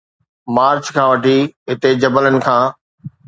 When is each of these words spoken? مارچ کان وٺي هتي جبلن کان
مارچ 0.55 0.85
کان 0.95 1.05
وٺي 1.11 1.37
هتي 1.69 1.89
جبلن 2.01 2.35
کان 2.45 2.61